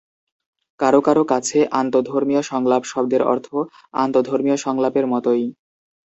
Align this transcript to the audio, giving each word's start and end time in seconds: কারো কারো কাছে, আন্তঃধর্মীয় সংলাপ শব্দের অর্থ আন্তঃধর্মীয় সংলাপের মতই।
কারো 0.79 0.99
কারো 1.01 1.23
কাছে, 1.31 1.59
আন্তঃধর্মীয় 1.79 2.41
সংলাপ 2.51 2.81
শব্দের 2.85 3.21
অর্থ 3.23 3.47
আন্তঃধর্মীয় 3.95 4.57
সংলাপের 4.57 5.05
মতই। 5.07 5.45